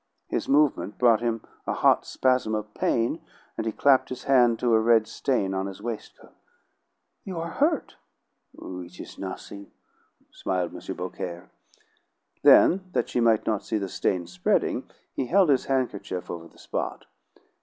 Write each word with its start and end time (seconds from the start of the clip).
His 0.29 0.49
movement 0.49 0.97
brought 0.97 1.21
him 1.21 1.43
a 1.67 1.73
hot 1.73 2.07
spasm 2.07 2.55
of 2.55 2.73
pain, 2.73 3.21
and 3.55 3.67
he 3.67 3.71
clapped 3.71 4.09
his 4.09 4.23
hand 4.23 4.57
to 4.57 4.73
a 4.73 4.79
red 4.79 5.05
stain 5.07 5.53
on 5.53 5.67
his 5.67 5.79
waistcoat. 5.79 6.33
"You 7.23 7.37
are 7.37 7.51
hurt!" 7.51 7.97
"It 8.59 8.99
is 8.99 9.19
nothing," 9.19 9.69
smiled 10.31 10.73
M. 10.73 10.95
Beaucaire. 10.95 11.51
Then, 12.41 12.89
that 12.93 13.09
she 13.09 13.19
might 13.19 13.45
not 13.45 13.63
see 13.63 13.77
the 13.77 13.87
stain 13.87 14.25
spreading, 14.25 14.89
he 15.13 15.27
held 15.27 15.49
his 15.49 15.65
handkerchief 15.65 16.31
over 16.31 16.47
the 16.47 16.57
spot. 16.57 17.05